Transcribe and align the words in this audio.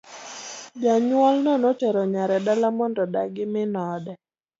Janyuolno 0.81 1.51
notero 1.61 2.01
nyare 2.13 2.37
dala 2.45 2.69
mondo 2.77 2.99
odag 3.05 3.29
gi 3.35 3.45
min 3.53 3.71
ode. 3.93 4.13